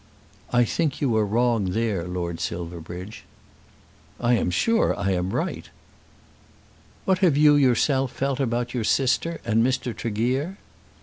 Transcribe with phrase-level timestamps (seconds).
[0.51, 3.23] "I think you are wrong there, Lord Silverbridge."
[4.19, 5.69] "I am sure I am right."
[7.05, 9.95] "What have you yourself felt about your sister and Mr.
[9.95, 10.57] Tregear?"